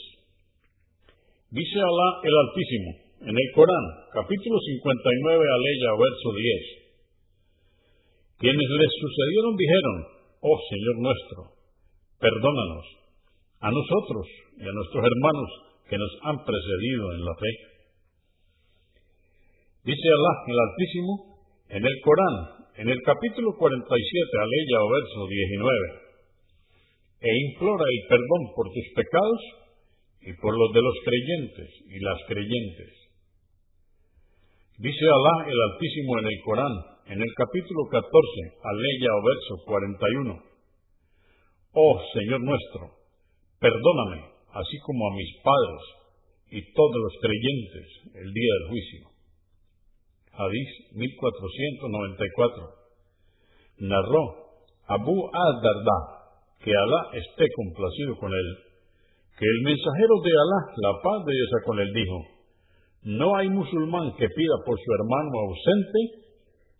[1.50, 2.90] Dice Alá el Altísimo
[3.26, 8.38] en el Corán, capítulo 59, aleya, verso 10.
[8.38, 9.98] Quienes les sucedieron dijeron,
[10.46, 11.58] oh Señor nuestro,
[12.22, 12.86] perdónanos
[13.66, 14.30] a nosotros
[14.62, 15.50] y a nuestros hermanos
[15.90, 17.52] que nos han precedido en la fe.
[19.90, 23.92] Dice Alá el Altísimo en el Corán, en el capítulo 47,
[24.40, 25.68] aleya o verso 19,
[27.20, 29.42] e implora el perdón por tus pecados
[30.24, 32.92] y por los de los creyentes y las creyentes.
[34.80, 36.76] Dice Alá el Altísimo en el Corán,
[37.12, 38.08] en el capítulo 14,
[38.64, 40.44] aleya o verso 41,
[41.84, 42.96] Oh Señor nuestro,
[43.60, 44.24] perdóname,
[44.56, 45.84] así como a mis padres
[46.56, 49.19] y todos los creyentes el día del juicio.
[50.40, 52.80] Hadís 1494.
[53.80, 54.24] Narró
[54.88, 56.00] Abu ad-Darda,
[56.64, 58.58] que Alá esté complacido con él,
[59.38, 62.24] que el mensajero de Alá, la paz de esa con él, dijo,
[63.04, 66.00] no hay musulmán que pida por su hermano ausente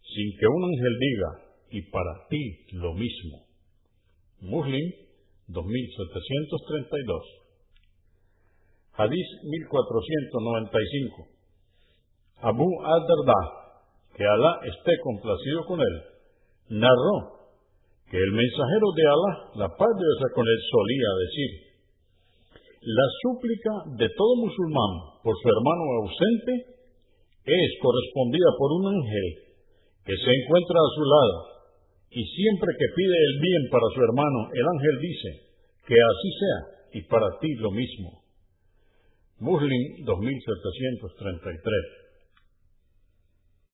[0.04, 3.46] sin que un ángel diga, y para ti lo mismo.
[4.42, 4.92] Muslim
[5.48, 7.24] 2732.
[8.94, 11.39] Hadís 1495.
[12.42, 13.42] Abu ad-Darda,
[14.16, 15.96] que Alá esté complacido con él,
[16.70, 17.36] narró
[18.08, 21.52] que el mensajero de Alá, la paz de Dios con él, solía decir,
[22.80, 26.80] la súplica de todo musulmán por su hermano ausente
[27.44, 29.28] es correspondida por un ángel
[30.08, 31.60] que se encuentra a su lado
[32.12, 35.42] y siempre que pide el bien para su hermano, el ángel dice,
[35.86, 38.24] que así sea y para ti lo mismo.
[39.40, 42.09] Muslim 2733